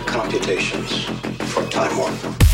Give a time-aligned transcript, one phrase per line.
[0.00, 1.04] computations
[1.52, 2.47] for time warp.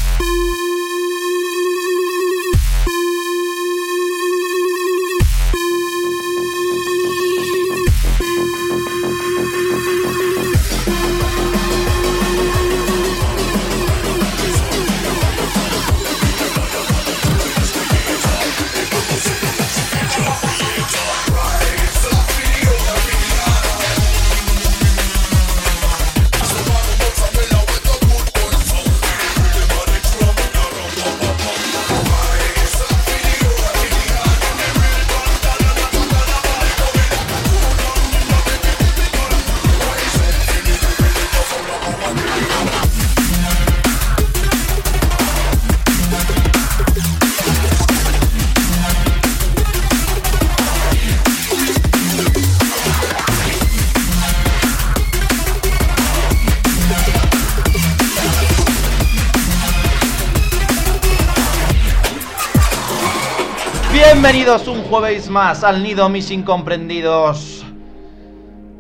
[64.44, 67.64] Un jueves más al nido, mis incomprendidos.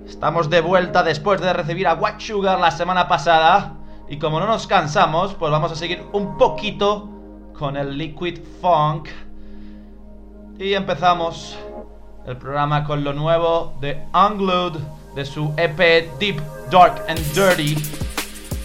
[0.06, 3.72] Estamos de vuelta después de recibir a White Sugar la semana pasada.
[4.10, 7.08] Y como no nos cansamos, pues vamos a seguir un poquito
[7.58, 9.08] con el Liquid Funk.
[10.58, 11.56] Y empezamos
[12.26, 14.78] el programa con lo nuevo de Unglued
[15.14, 17.74] de su EP Deep, Dark and Dirty.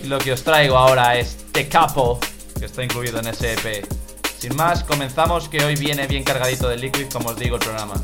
[0.03, 2.19] Y lo que os traigo ahora es The Capo,
[2.59, 3.98] que está incluido en ese EP.
[4.39, 7.95] Sin más, comenzamos que hoy viene bien cargadito de Liquid, como os digo, el programa.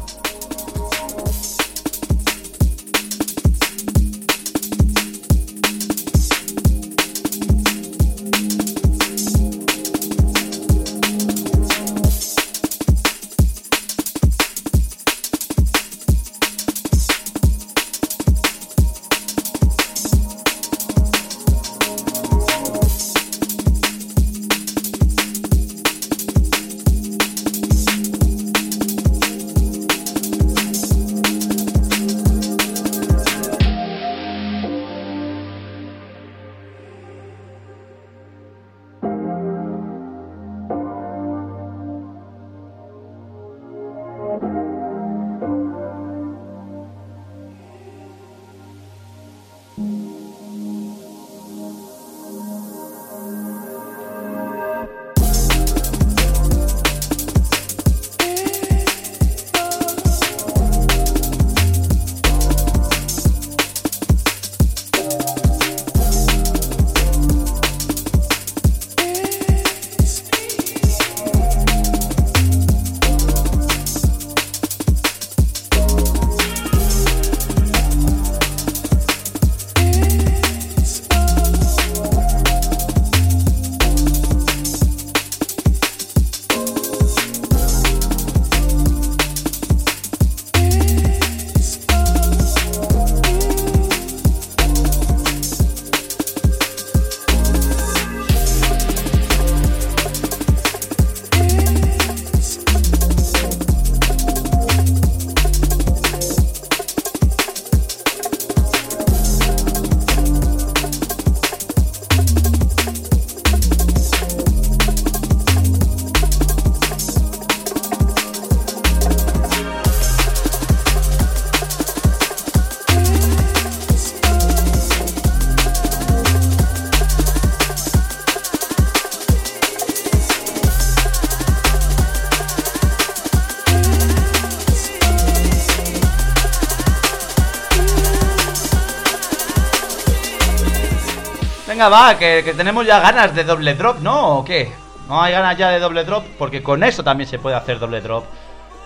[141.90, 144.40] Va, que, tenemos ya ganas de doble drop, ¿no?
[144.40, 144.72] ¿O qué?
[145.08, 148.02] No hay ganas ya de doble drop, porque con eso también se puede hacer doble
[148.02, 148.26] drop.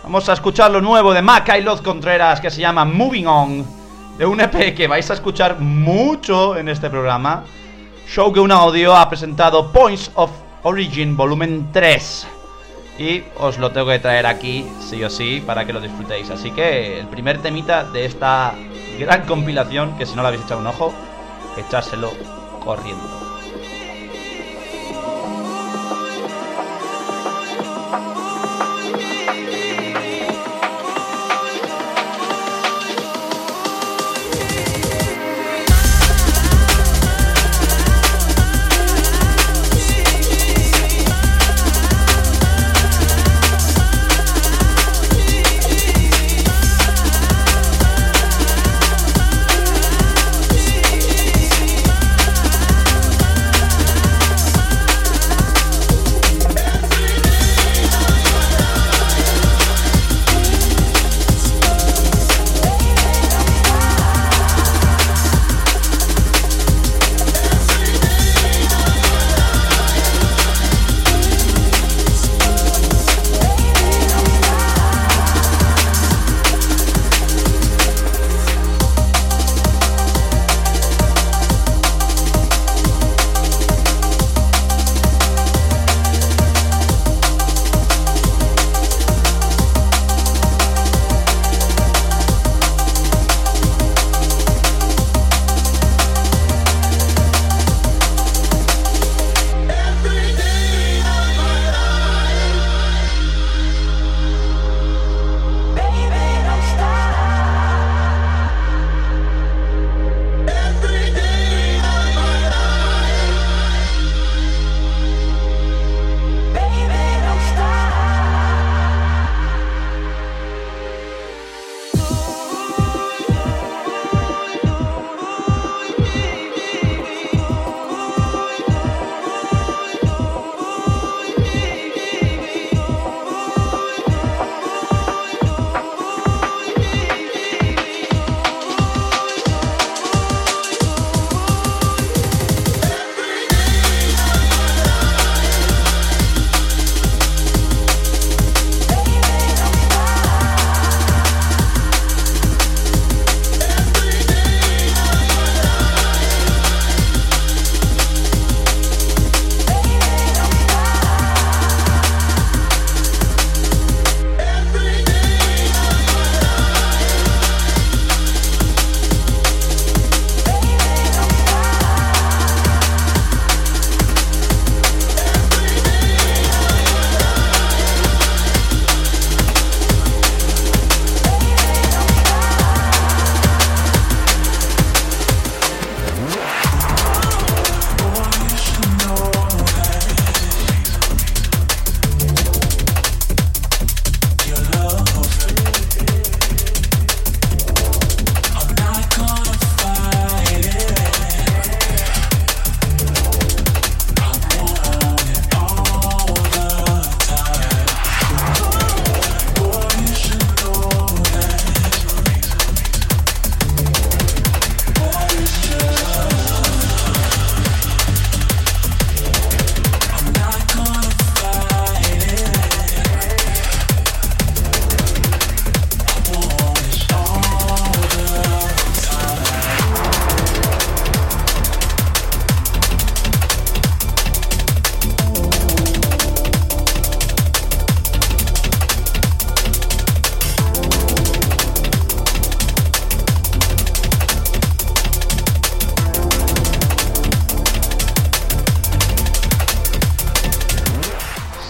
[0.03, 3.65] Vamos a escuchar lo nuevo de Maca y Loz Contreras, que se llama Moving On,
[4.17, 7.43] de un EP que vais a escuchar mucho en este programa.
[8.07, 10.31] Show que un audio ha presentado Points of
[10.63, 12.27] Origin Volumen 3.
[12.97, 16.29] Y os lo tengo que traer aquí, sí o sí, para que lo disfrutéis.
[16.29, 18.55] Así que el primer temita de esta
[18.99, 20.93] gran compilación, que si no lo habéis echado un ojo,
[21.57, 23.18] echárselo corriendo.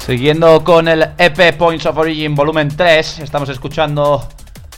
[0.09, 4.27] Siguiendo con el EP Points of Origin volumen 3, estamos escuchando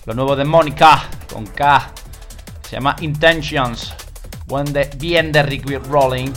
[0.04, 1.90] lo nuevo de Mónica con K.
[2.62, 3.94] Se llama Intentions.
[4.46, 6.32] Buen de, bien de Rick Rolling.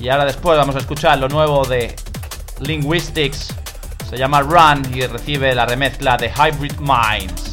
[0.00, 1.94] Y ahora después vamos a escuchar lo nuevo de
[2.60, 3.54] Linguistics.
[4.08, 7.43] Se llama Run y recibe la remezcla de Hybrid Minds.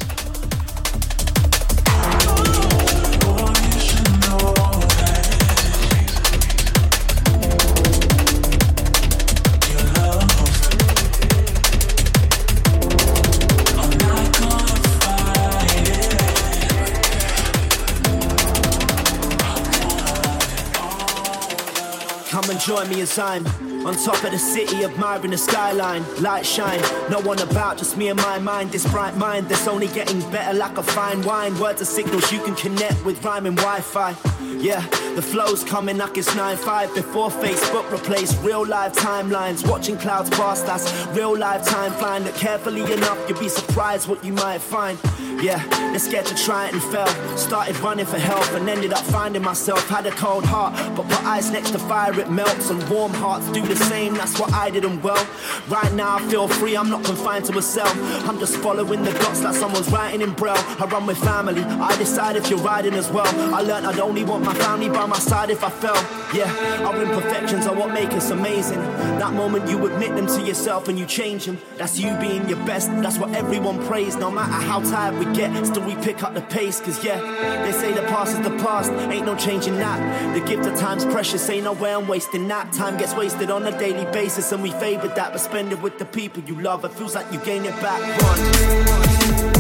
[22.66, 23.46] Join me as I'm
[23.86, 26.04] on top of the city, admiring the skyline.
[26.22, 28.72] Light shine, no one about, just me and my mind.
[28.72, 31.60] This bright mind that's only getting better like a fine wine.
[31.60, 34.31] Words are signals you can connect with rhyming Wi Fi.
[34.62, 39.68] Yeah, the flow's coming like it's 9-5 Before Facebook replaced real life timelines.
[39.68, 42.24] Watching clouds pass, us, real life time flying.
[42.24, 45.00] Look carefully enough, you'll be surprised what you might find.
[45.42, 47.08] Yeah, they're scared to try it and fail.
[47.38, 49.88] Started running for help and ended up finding myself.
[49.90, 52.70] Had a cold heart, but put ice next to fire it melts.
[52.70, 55.28] And warm hearts do the same, that's what I did and well.
[55.68, 57.92] Right now I feel free, I'm not confined to a cell.
[58.30, 60.54] I'm just following the dots like someone's writing in braille.
[60.58, 63.28] I run with family, I decide if you're riding as well.
[63.56, 66.02] I learned I'd only want my family by my side if I fell.
[66.34, 66.50] Yeah,
[66.86, 68.80] our imperfections are what make us amazing.
[69.20, 71.58] That moment you admit them to yourself and you change them.
[71.76, 74.16] That's you being your best, that's what everyone prays.
[74.16, 76.80] No matter how tired we get, still we pick up the pace.
[76.80, 77.20] Cause yeah,
[77.66, 80.00] they say the past is the past, ain't no changing that.
[80.34, 82.72] The gift of time's precious, ain't no way I'm wasting that.
[82.72, 85.34] Time gets wasted on a daily basis and we favor that.
[85.34, 88.00] But spend it with the people you love, it feels like you gain it back.
[88.22, 89.51] Run.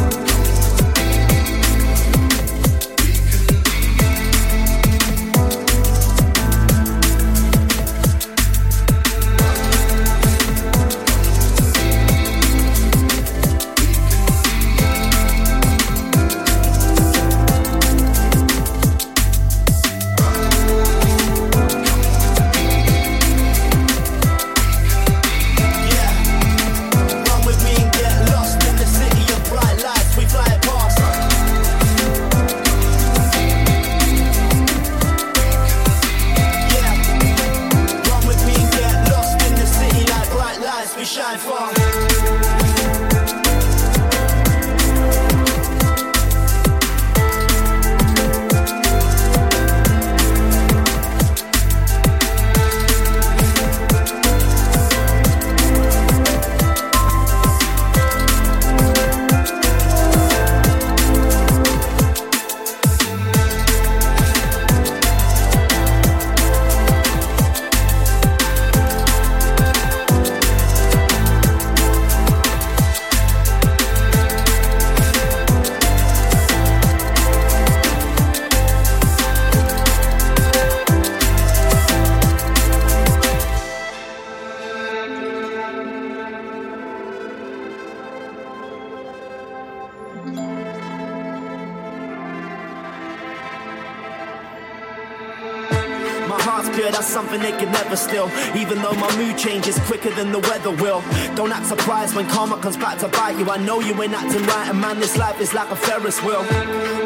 [100.02, 101.02] Quicker than the weather will.
[101.36, 103.50] Don't act surprised when karma comes back to bite you.
[103.50, 106.44] I know you ain't acting right, and man, this life is like a Ferris wheel.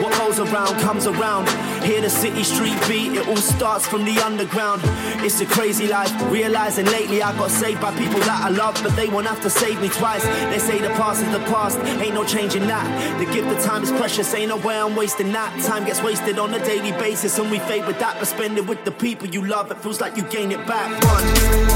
[0.02, 1.48] What goes around comes around.
[1.84, 4.82] Hear the city street beat, it all starts from the underground.
[5.26, 8.96] It's a crazy life, realizing lately I got saved by people that I love, but
[8.96, 10.24] they won't have to save me twice.
[10.24, 12.86] They say the past is the past, ain't no changing that.
[13.20, 15.52] The gift of time is precious, ain't no way I'm wasting that.
[15.64, 18.66] Time gets wasted on a daily basis, and we fade with that, but spend it
[18.66, 19.72] with the people you love.
[19.72, 20.90] It feels like you gain it back.
[21.04, 21.75] Run.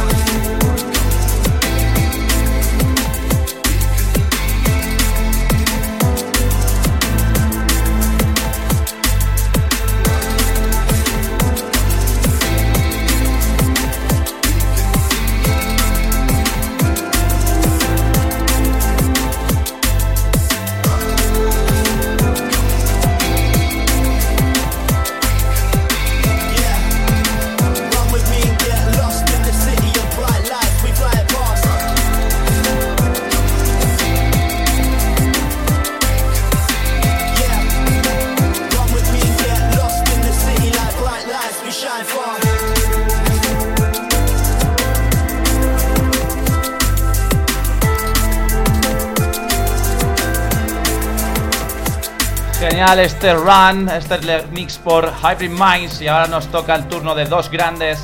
[52.97, 54.17] Este run, este
[54.51, 57.99] mix por Hybrid Minds y ahora nos toca el turno de dos grandes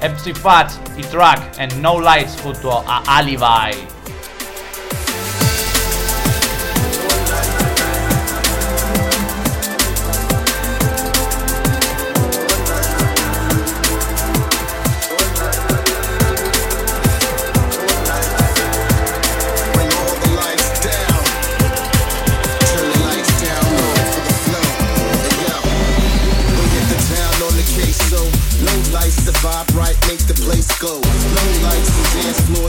[0.00, 3.99] MC Fat y Track en No Lights junto a Alibi.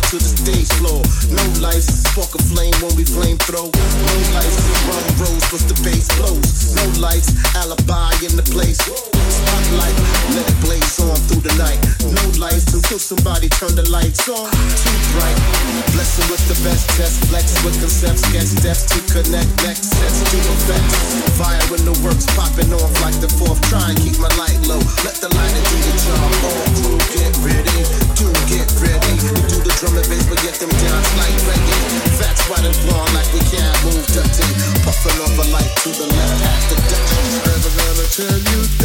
[0.09, 1.01] To the stage floor.
[1.29, 3.65] No lights, spark a flame when we flame throw.
[3.65, 6.75] No lights, run rolls with the bass blows.
[6.75, 9.10] No lights, alibi in the place.
[9.71, 11.79] Let it blaze on through the night.
[12.07, 14.47] No lights until somebody turn the lights on.
[14.47, 15.37] Too bright.
[15.91, 20.37] Blessing with the best test, flex with concepts, get steps to connect next sets to
[20.39, 20.95] effects.
[21.35, 23.59] Fire when the works popping off like the fourth.
[23.67, 24.79] Try and keep my light low.
[25.03, 26.31] Let the lighter do the job.
[26.47, 27.79] All crew get ready,
[28.15, 29.13] do get ready.
[29.35, 31.79] We do the drum and bass, but get them down like reggae.
[32.19, 34.47] Fats white and blonde like we can't move dirty.
[34.83, 37.11] Puffing off a light to the left, half the Dutch.
[37.51, 38.80] Never gonna turn you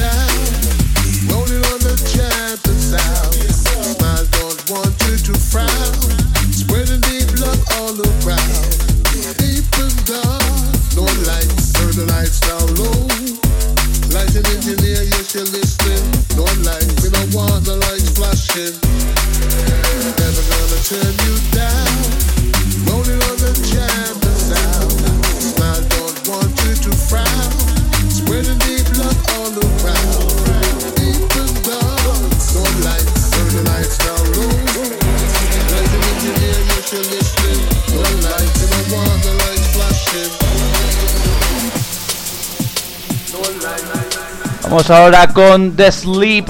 [44.76, 46.48] Vamos ahora con The Sleep,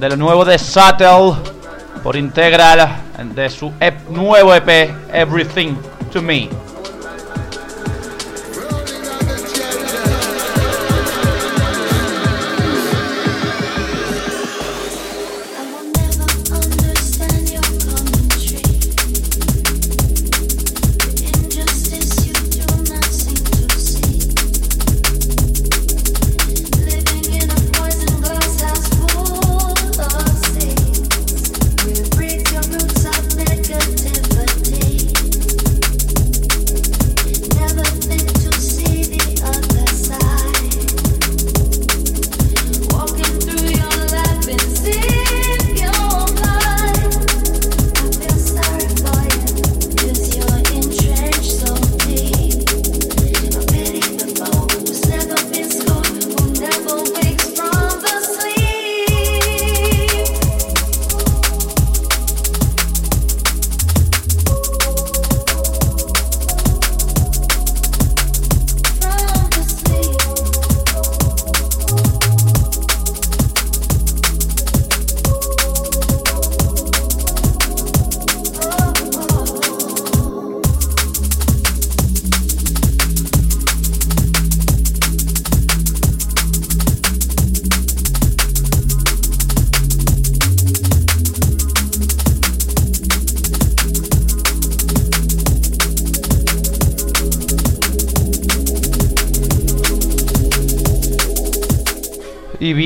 [0.00, 1.36] de lo nuevo de Subtle,
[2.02, 2.96] por Integral,
[3.32, 3.72] de su
[4.10, 5.76] nuevo EP, Everything
[6.12, 6.48] to Me.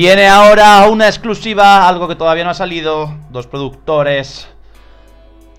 [0.03, 3.15] Viene ahora una exclusiva, algo que todavía no ha salido.
[3.29, 4.49] Dos productores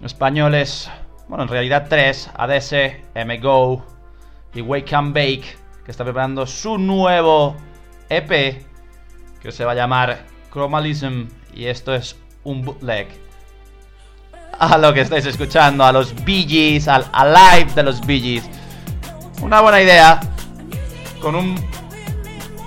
[0.02, 0.90] españoles,
[1.28, 2.74] bueno, en realidad tres: ADS,
[3.14, 3.86] MGO
[4.52, 7.56] y Wake and Bake, que está preparando su nuevo
[8.10, 8.66] EP
[9.40, 11.28] que se va a llamar Chromalism.
[11.54, 13.08] Y esto es un bootleg
[14.58, 18.42] a lo que estáis escuchando, a los Bee al Alive de los Bee.
[19.40, 20.20] Una buena idea,
[21.22, 21.73] con un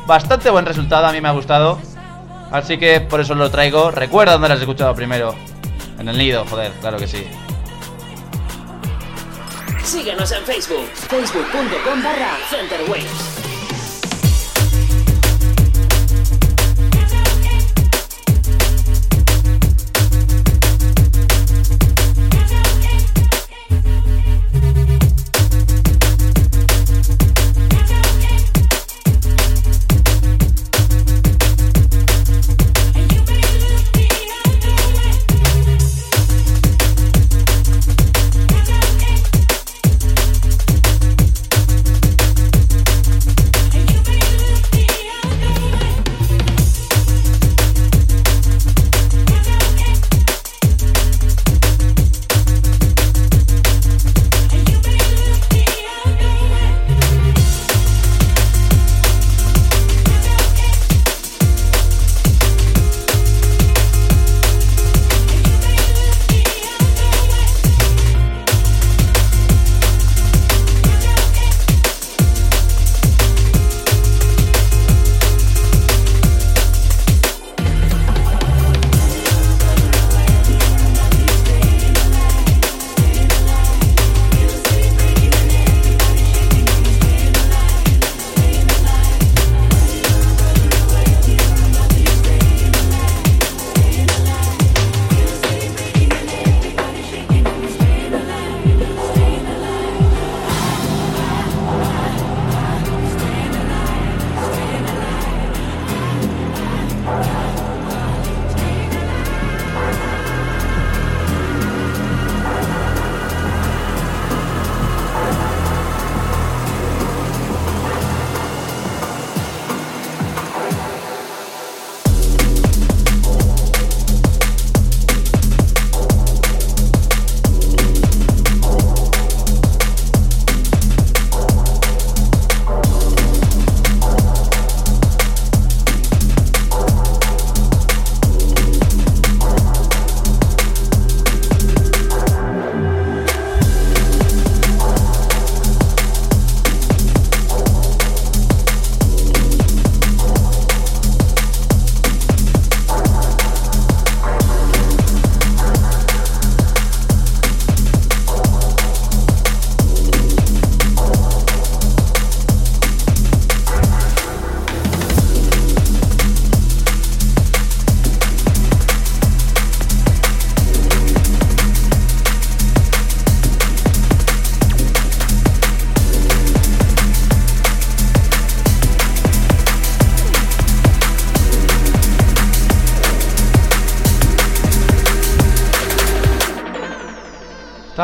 [0.08, 1.80] bastante buen resultado, a mí me ha gustado.
[2.52, 3.91] Así que por eso lo traigo.
[3.91, 5.36] Recuerda dónde lo has escuchado primero.
[6.00, 7.28] En el nido, joder, claro que sí.
[9.84, 13.37] Síguenos en Facebook, facebook.com barra Centerwaves.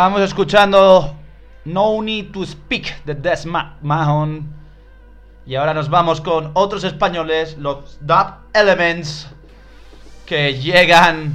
[0.03, 1.15] Estábamos escuchando
[1.63, 4.53] No Need to Speak de Des Ma- Mahon.
[5.45, 9.29] Y ahora nos vamos con otros españoles, los Dub Elements,
[10.25, 11.33] que llegan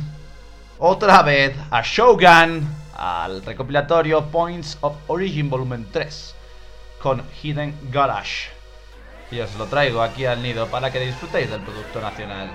[0.79, 6.35] otra vez a Shogun, al recopilatorio Points of Origin Volumen 3,
[7.01, 8.51] con Hidden Garage.
[9.31, 12.51] Y os lo traigo aquí al nido para que disfrutéis del producto nacional.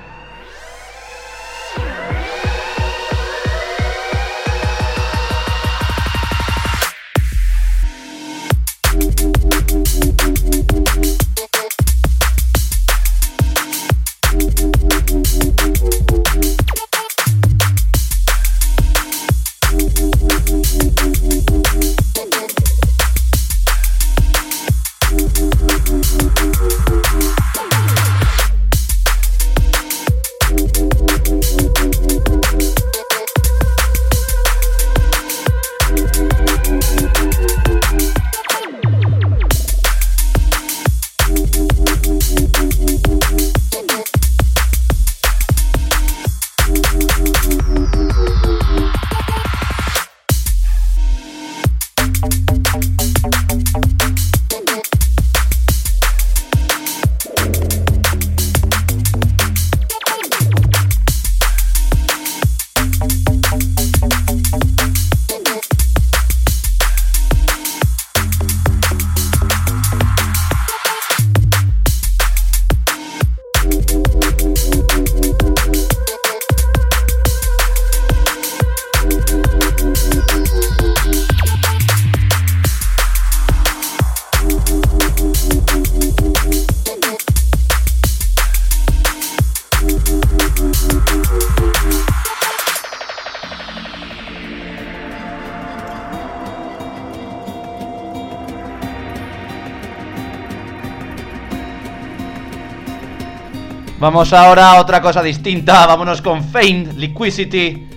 [104.03, 105.87] Vamos ahora a otra cosa distinta.
[105.87, 107.87] Vámonos con Fame, Liquidity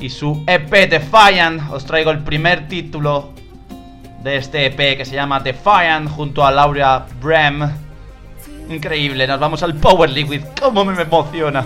[0.00, 1.70] y su EP Defiant.
[1.70, 3.28] Os traigo el primer título
[4.22, 7.60] de este EP que se llama Defiant junto a Laura Brem.
[8.70, 10.44] Increíble, nos vamos al Power Liquid.
[10.58, 11.62] ¿Cómo me emociona?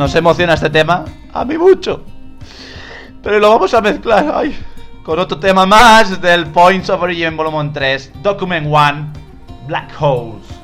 [0.00, 1.04] ¿Nos emociona este tema?
[1.30, 2.02] A mí mucho.
[3.22, 4.58] Pero lo vamos a mezclar ay,
[5.02, 9.12] con otro tema más del Points of Origin Volumen 3, Document 1,
[9.68, 10.60] Black Holes.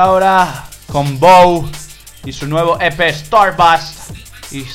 [0.00, 1.70] ahora con Bow
[2.24, 4.10] y su nuevo EP Starbust.
[4.50, 4.66] Y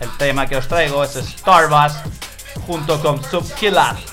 [0.00, 1.96] el tema que os traigo es Starbust
[2.66, 4.11] junto con Subkiller.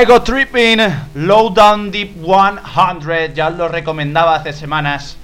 [0.00, 0.78] Ego Tripping,
[1.14, 5.16] Low Down Deep 100, ya lo recomendaba hace semanas.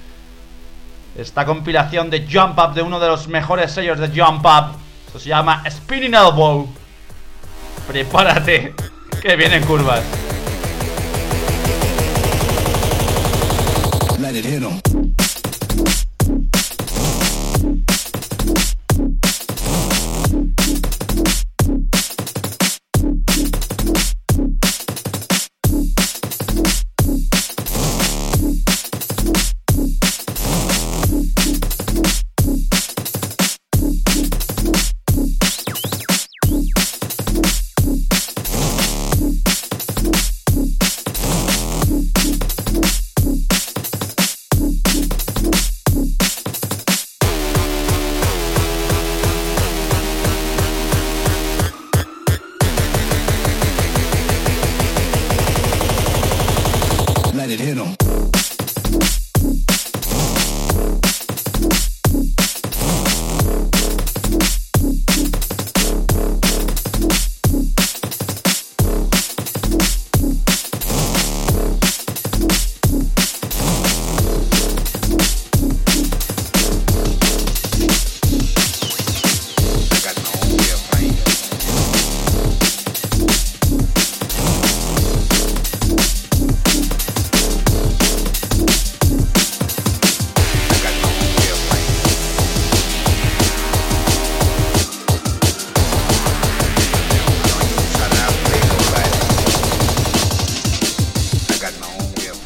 [1.17, 4.75] Esta compilación de Jump Up de uno de los mejores sellos de Jump Up.
[5.07, 6.67] Esto se llama Spinning Elbow.
[7.87, 8.73] Prepárate,
[9.21, 10.03] que vienen curvas.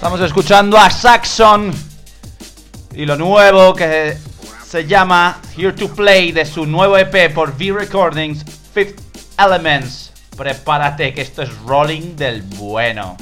[0.09, 1.71] Estamos escuchando a Saxon
[2.95, 4.17] y lo nuevo que
[4.67, 8.43] se llama Here to Play de su nuevo EP por V Recordings,
[8.73, 8.99] Fifth
[9.37, 10.11] Elements.
[10.35, 13.17] Prepárate que esto es rolling del bueno.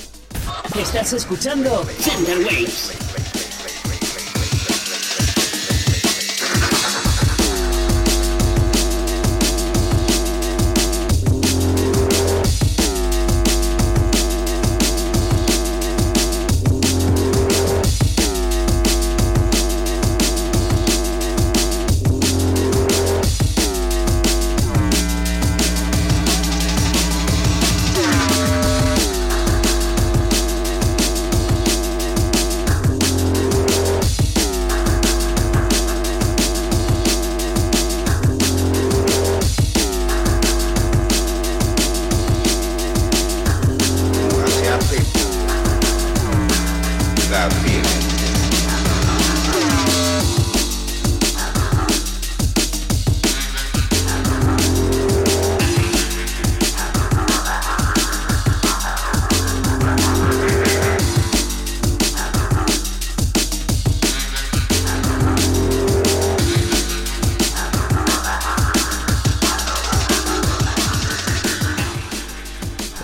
[0.79, 3.06] Estás escuchando Center Waves.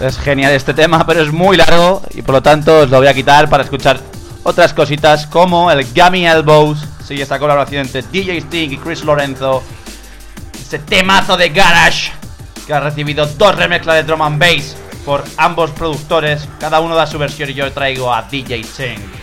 [0.03, 3.07] Es genial este tema, pero es muy largo y por lo tanto os lo voy
[3.07, 4.01] a quitar para escuchar
[4.43, 9.63] otras cositas como el Gummy Elbows, sí, esta colaboración entre DJ Sting y Chris Lorenzo,
[10.61, 12.11] ese temazo de Garage
[12.67, 17.07] que ha recibido dos remezclas de drum and bass por ambos productores, cada uno da
[17.07, 19.22] su versión y yo traigo a DJ Sting.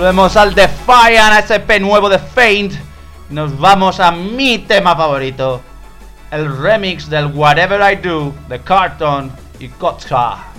[0.00, 2.72] Volvemos al Defiant, SP nuevo de Faint.
[3.28, 5.60] Nos vamos a mi tema favorito.
[6.30, 10.49] El remix del Whatever I Do de Carton y Kotka.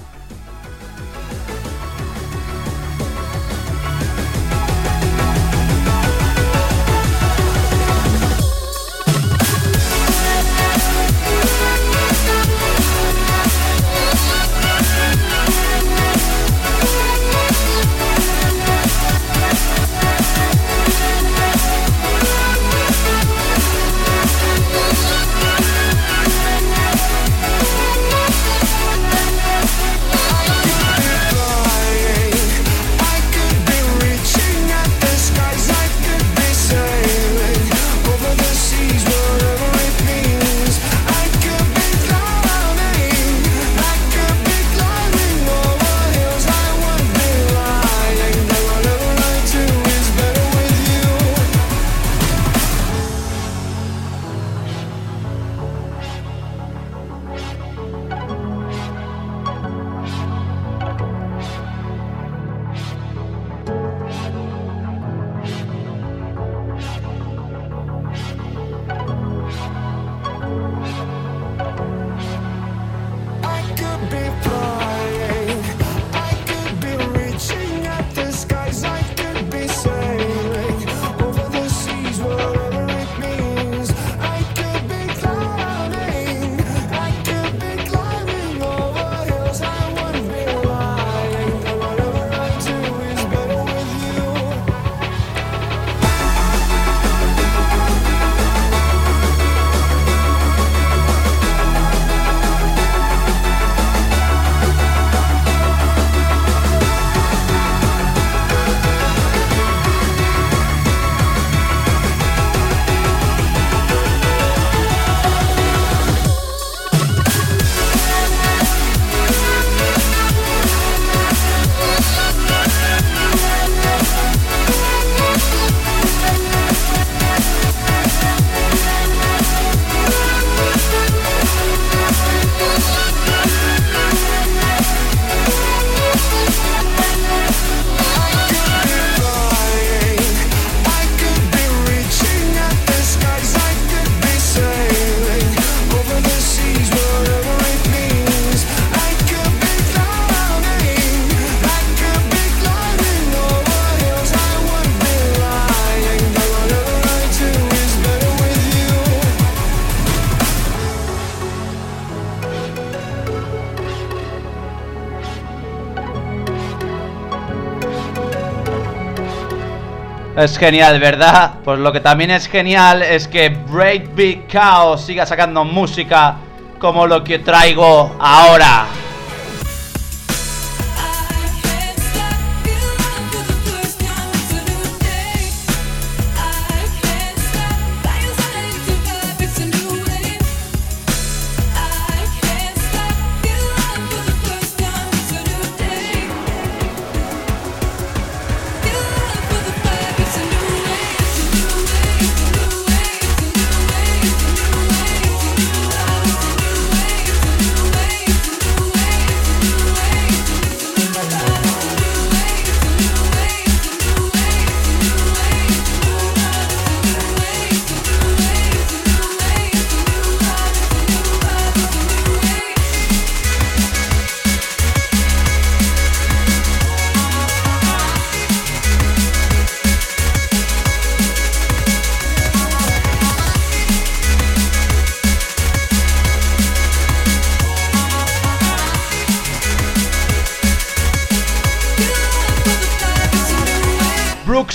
[170.41, 171.51] Es genial, ¿verdad?
[171.63, 176.35] Pues lo que también es genial es que Breakbeat Chaos siga sacando música
[176.79, 178.87] como lo que traigo ahora.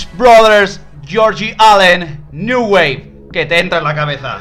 [0.05, 4.39] Brothers, Georgie Allen, New Wave, que te entra en la cabeza.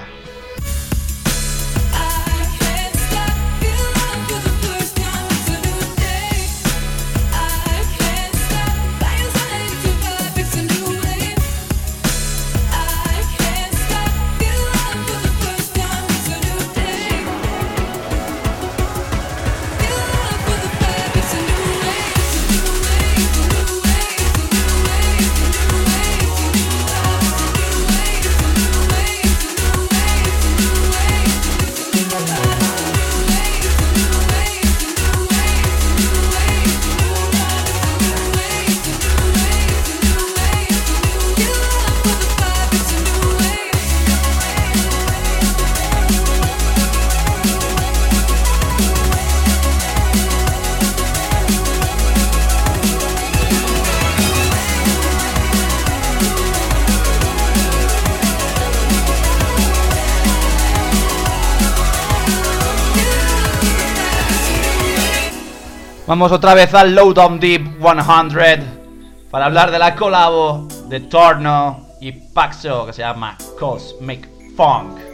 [66.17, 72.11] Vamos otra vez al Lowdown Deep 100 para hablar de la colabo de Torno y
[72.11, 75.06] Paxo que se llama Cosmic Funk.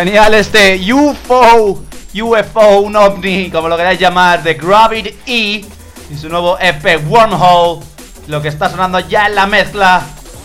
[0.00, 1.84] Genial este UFO,
[2.14, 5.62] UFO, un ovni, como lo queráis llamar, de Gravity E
[6.10, 7.84] y su nuevo EP Wormhole.
[8.26, 10.02] Lo que está sonando ya en la mezcla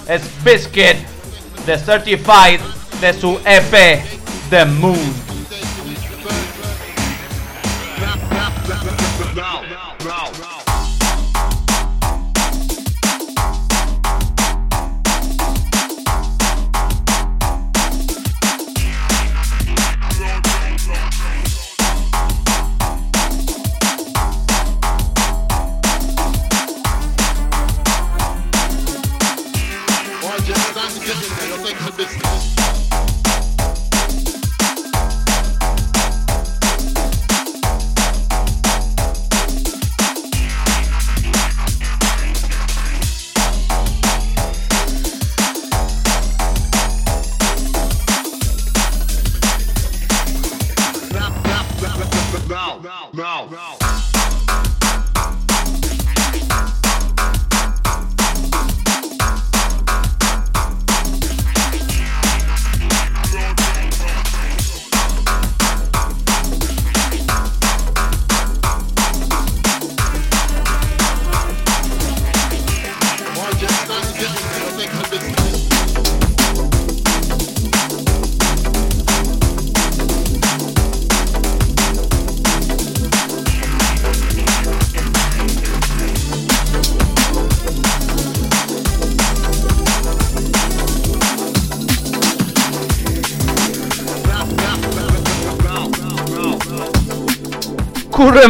[0.10, 0.98] es Biscuit
[1.66, 2.60] de Certified
[3.00, 4.04] de su EP
[4.50, 5.35] The Moon.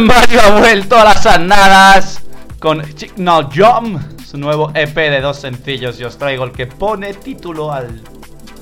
[0.06, 2.20] Mario ha vuelto a las andadas
[2.60, 5.98] con Signal Jump, su nuevo EP de dos sencillos.
[5.98, 8.00] Y os traigo el que pone título al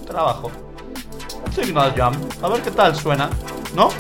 [0.07, 0.51] trabajo.
[1.55, 3.29] Signal Jump, a ver qué tal suena,
[3.77, 3.91] ¿no?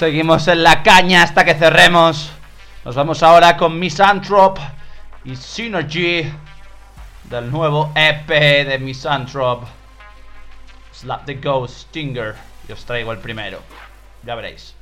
[0.00, 2.32] Seguimos en la caña hasta que cerremos.
[2.86, 4.58] Nos vamos ahora con Misanthrop
[5.26, 6.32] y Synergy
[7.24, 9.64] del nuevo EP de Misanthrop.
[10.90, 12.34] Slap the Ghost Stinger.
[12.66, 13.60] Y os traigo el primero.
[14.22, 14.74] Ya veréis.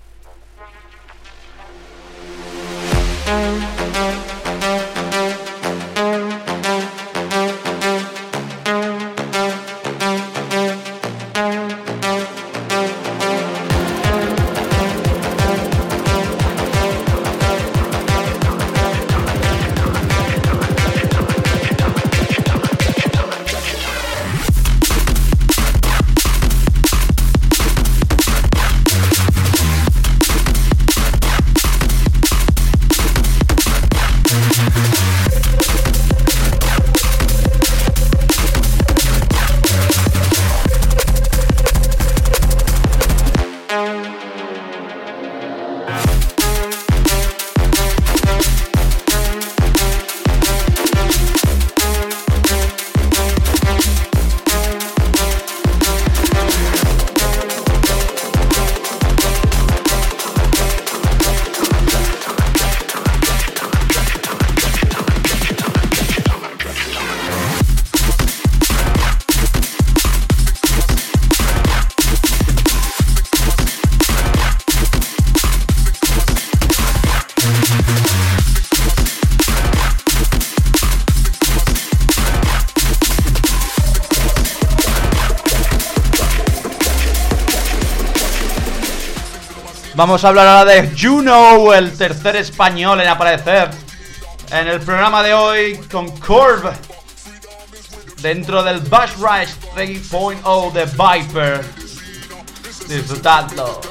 [89.98, 93.68] Vamos a hablar ahora de Juno, el tercer español en aparecer
[94.48, 96.70] en el programa de hoy con Curve.
[98.22, 101.64] Dentro del Bash Rush 3.0 de Viper.
[102.86, 103.87] Disfrutadlo.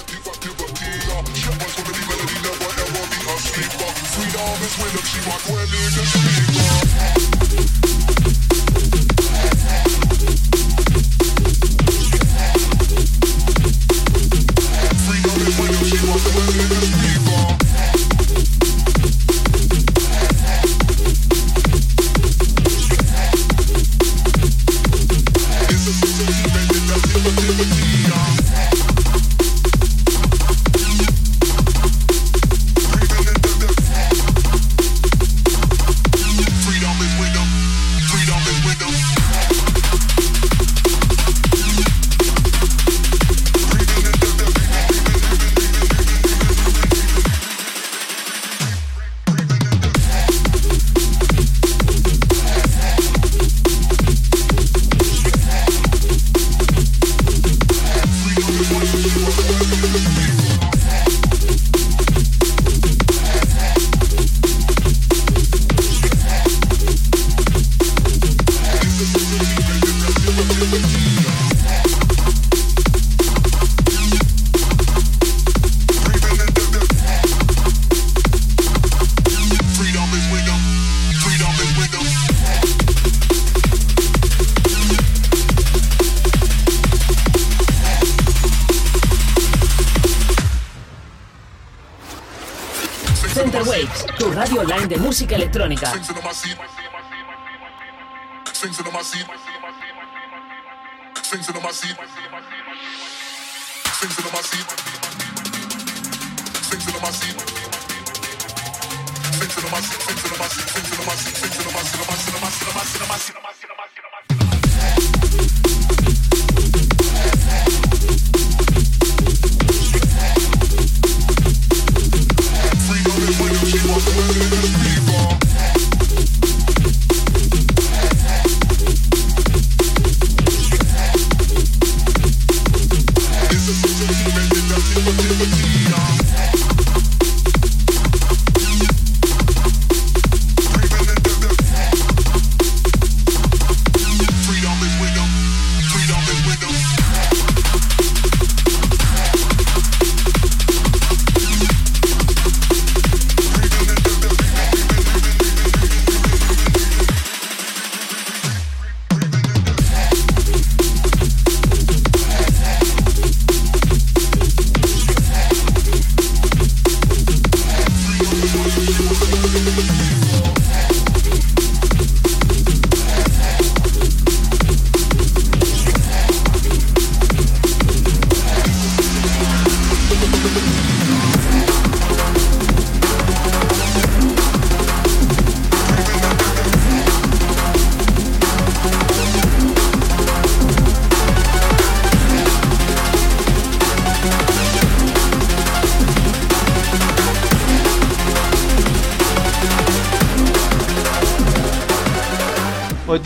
[95.17, 95.91] Música electrónica.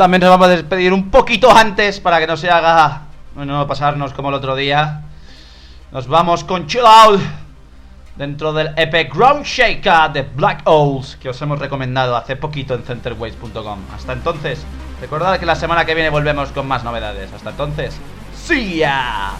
[0.02, 3.04] También nos vamos a despedir un poquito antes para que no se haga.
[3.36, 5.04] No pasarnos como el otro día.
[5.92, 7.22] Nos vamos con Chill Out.
[8.16, 12.82] Dentro del EP Ground Shaker de Black Owls que os hemos recomendado hace poquito en
[12.82, 13.80] centerways.com.
[13.96, 14.66] Hasta entonces,
[15.00, 17.32] recordad que la semana que viene volvemos con más novedades.
[17.32, 17.96] Hasta entonces,
[18.34, 19.34] ¡see ya!